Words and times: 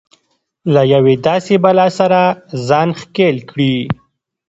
له 0.73 0.81
يوې 0.93 1.15
داسې 1.27 1.53
بلا 1.63 1.87
سره 1.99 2.21
ځان 2.67 2.89
ښکېل 3.01 3.37
کړي. 3.49 3.75